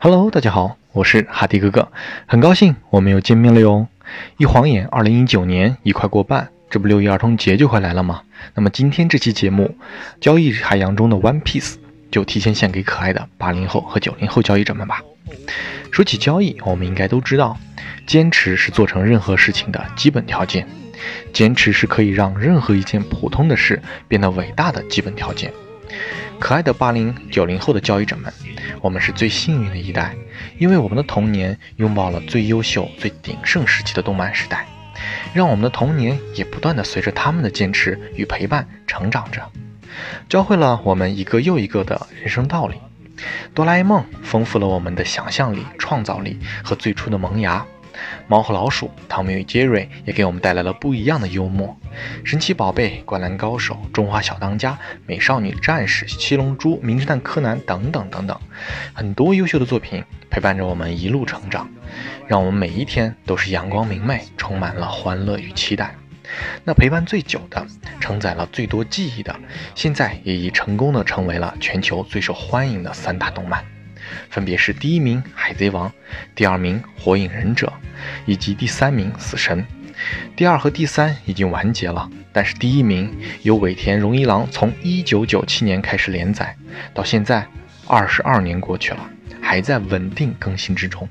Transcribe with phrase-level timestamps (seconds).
[0.00, 1.90] Hello，大家好，我是哈迪哥哥，
[2.24, 3.88] 很高兴我们又见面了哟。
[4.36, 8.22] 一晃眼，二零一九年已快过半，这不六一儿童节就快来了吗？
[8.54, 9.76] 那么今天这期节目，
[10.20, 11.74] 交易海洋中的 One Piece
[12.12, 15.02] 就提前献给可爱的八零后和九零后交易者们吧。
[15.90, 17.58] 说起交易，我们应该都知道，
[18.06, 20.64] 坚持是做成任何事情的基本条件，
[21.32, 25.52] 坚持是可以让任何一件普通的事变得伟大的基本条件。
[26.40, 28.32] 可爱的八零九零后的交易者们，
[28.80, 30.14] 我们是最幸运的一代，
[30.58, 34.66] 因为我们的童年拥抱了最优秀、最鼎盛时期的动漫时代，
[35.34, 39.42] 让我们的童年也不断的随着他们的坚持与陪伴成长着，
[40.28, 42.76] 教会了我们一个又一个的人生道理。
[43.52, 47.66] 哆啦 A 梦丰富了我们的想象力、创造力和最初的萌芽。
[48.26, 51.76] 猫和老鼠、汤米与杰瑞也给我们带来了不一样的幽默。
[52.24, 58.38] 神奇宝贝、灌篮高手、中华小当家、美少女战士、七龙珠、名侦探柯南等等等等，
[58.92, 61.68] 很多优秀的作品陪伴着我们一路成长，
[62.26, 65.94] 让我们每一天都是阳光明媚，充满了欢乐与期待。
[66.62, 67.66] 那陪伴最久的、
[67.98, 69.34] 承载了最多记忆的，
[69.74, 73.64] 现在也已成功的成为了全球最受欢迎的三大动漫。
[74.30, 75.88] 分别是第一名《海贼王》，
[76.34, 77.66] 第二名《火影忍者》，
[78.26, 79.62] 以及第三名《死神》。
[80.36, 86.56] 第二和第三已经完结了，但是第一名由尾田荣一郎从1997年开始连载，
[86.94, 87.44] 到现在
[87.86, 89.10] 二十二年过去了，
[89.42, 91.08] 还在稳定更新之中，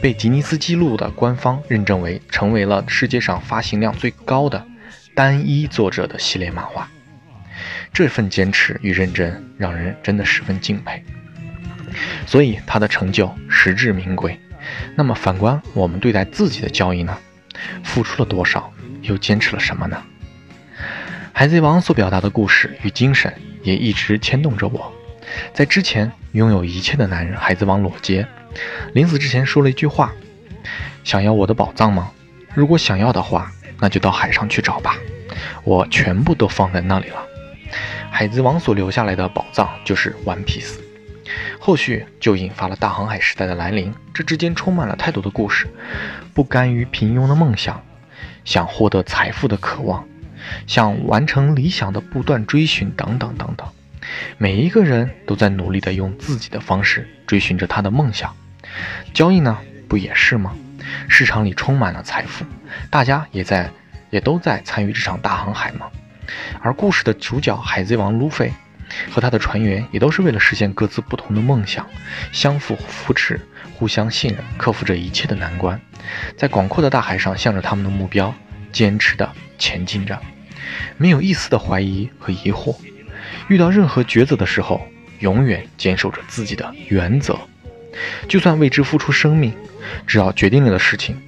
[0.00, 4.66] 被吉尼斯纪录的官方认证为成为了世界上发行量最高的
[5.14, 6.88] 单一作者的系列漫画。
[7.92, 11.04] 这份坚持与认真让人真的十分敬佩。
[12.26, 14.38] 所以他的成就实至名归。
[14.94, 17.16] 那么反观我们对待自己的交易呢？
[17.82, 20.02] 付出了多少，又坚持了什么呢？
[21.32, 23.32] 海贼王所表达的故事与精神
[23.62, 24.92] 也一直牵动着我。
[25.52, 28.26] 在之前拥有一切的男人海贼王裸杰，
[28.92, 30.12] 临死之前说了一句话
[31.04, 32.10] ：“想要我的宝藏吗？
[32.54, 34.96] 如果想要的话，那就到海上去找吧，
[35.64, 37.22] 我全部都放在那里了。”
[38.10, 40.78] 海贼王所留下来的宝藏就是 One Piece。
[41.58, 45.66] 后续就引发了大航海时代的来临，这之间充满了太多的故事，
[46.34, 47.82] 不甘于平庸的梦想，
[48.44, 50.06] 想获得财富的渴望，
[50.66, 53.66] 想完成理想的不断追寻，等等等等。
[54.38, 58.34] 每一个人都在努力的用自己的方式追寻着他的梦想。
[59.12, 60.54] 交易呢，不也是吗？
[61.08, 62.44] 市场里充满了财富，
[62.90, 63.70] 大家也在，
[64.10, 65.88] 也都在参与这场大航海吗？
[66.60, 68.52] 而故事的主角海贼王路飞。
[69.10, 71.86] 和他的船员也都是为了实现各自不同的梦想，
[72.32, 73.40] 相互扶持，
[73.74, 75.80] 互相信任，克服着一切的难关，
[76.36, 78.34] 在广阔的大海上，向着他们的目标
[78.72, 80.20] 坚持的前进着，
[80.96, 82.76] 没有一丝的怀疑和疑惑。
[83.48, 84.86] 遇到任何抉择的时候，
[85.20, 87.38] 永远坚守着自己的原则。
[88.28, 89.52] 就算为之付出生命，
[90.06, 91.20] 只要决定了的事情，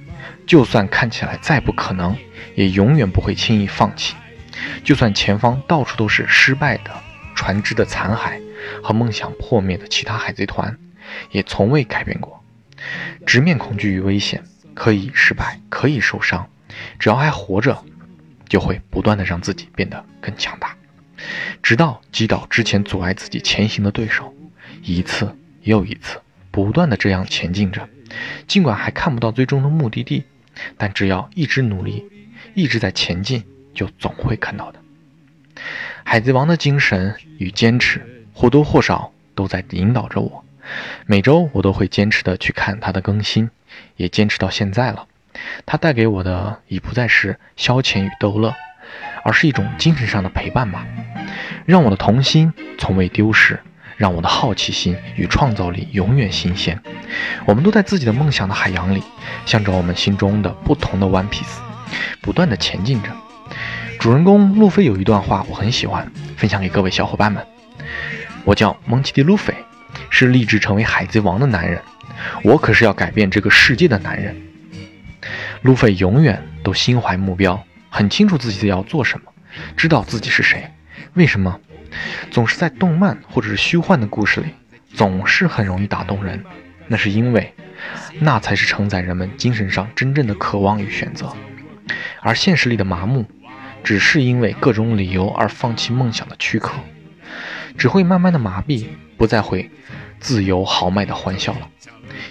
[0.45, 2.15] 就算看起来再不可能，
[2.55, 4.15] 也永远不会轻易放弃。
[4.83, 6.91] 就算前方到处都是失败的。
[7.41, 8.39] 船只的残骸
[8.83, 10.77] 和梦想破灭的其他海贼团，
[11.31, 12.45] 也从未改变过。
[13.25, 14.43] 直面恐惧与危险，
[14.75, 16.47] 可以失败，可以受伤，
[16.99, 17.83] 只要还活着，
[18.47, 20.77] 就会不断的让自己变得更强大，
[21.63, 24.31] 直到击倒之前阻碍自己前行的对手，
[24.83, 26.21] 一次又一次，
[26.51, 27.89] 不断的这样前进着。
[28.45, 30.25] 尽管还看不到最终的目的地，
[30.77, 32.05] 但只要一直努力，
[32.53, 34.79] 一直在前进，就总会看到的。
[36.11, 40.43] 海贼王的精神与坚持或多或少都在引导着我，
[41.05, 43.49] 每周我都会坚持的去看它的更新，
[43.95, 45.07] 也坚持到现在了。
[45.65, 48.53] 它带给我的已不再是消遣与逗乐，
[49.23, 50.85] 而是一种精神上的陪伴吧，
[51.65, 53.57] 让我的童心从未丢失，
[53.95, 56.77] 让我的好奇心与创造力永远新鲜。
[57.45, 59.01] 我们都在自己的梦想的海洋里，
[59.45, 61.59] 向着我们心中的不同的 One Piece，
[62.19, 63.09] 不断的前进着。
[64.01, 67.45] 主人公路飞有一段话我很喜欢，分享给各位小伙伴们。
[68.43, 69.53] 我叫蒙奇迪·路飞，
[70.09, 71.79] 是立志成为海贼王的男人。
[72.41, 74.35] 我可是要改变这个世界的男人。
[75.61, 79.31] 路飞永远都心怀目标，很清楚自己要做什么，
[79.77, 80.71] 知道自己是谁。
[81.13, 81.59] 为什么？
[82.31, 84.47] 总是在动漫或者是虚幻的故事里，
[84.95, 86.43] 总是很容易打动人。
[86.87, 87.53] 那是因为，
[88.19, 91.31] 那才是承载人们精神上真正的渴望与选择，
[92.21, 93.27] 而现实里的麻木。
[93.83, 96.73] 只是因为各种理由而放弃梦想的躯壳，
[97.77, 98.85] 只会慢慢的麻痹，
[99.17, 99.69] 不再会
[100.19, 101.69] 自由豪迈的欢笑了。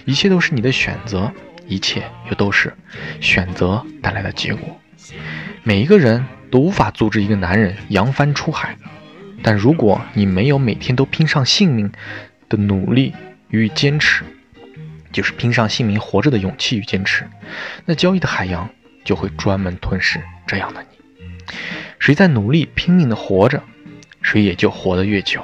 [0.05, 1.31] 一切都是你的选择，
[1.67, 2.73] 一切又都是
[3.19, 4.79] 选择带来的结果。
[5.63, 8.77] 每一个人都无法阻止一个男人扬帆出海，
[9.43, 11.91] 但如果你没有每天都拼上性命
[12.49, 13.13] 的努力
[13.49, 14.23] 与坚持，
[15.11, 17.27] 就是拼上性命活着的勇气与坚持，
[17.85, 18.69] 那交易的海洋
[19.03, 21.00] 就会专门吞噬这样的你。
[21.99, 23.61] 谁在努力拼命的活着，
[24.21, 25.43] 谁也就活得越久。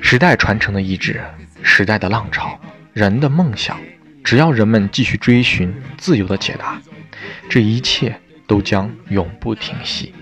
[0.00, 1.20] 时代传承的意志，
[1.62, 2.60] 时代的浪潮，
[2.92, 3.78] 人的梦想，
[4.22, 6.80] 只要人们继续追寻自由的解答，
[7.48, 10.14] 这一切都将永不停息。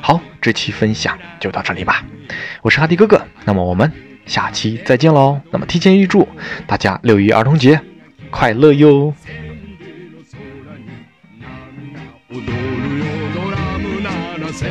[0.00, 2.04] 好，这期分享就到这里吧。
[2.60, 3.90] 我是哈迪哥哥，那么我们
[4.26, 5.40] 下期再见喽。
[5.50, 6.28] 那么提前预祝
[6.66, 7.80] 大家六一儿童节
[8.30, 9.14] 快乐哟！
[14.52, 14.68] 最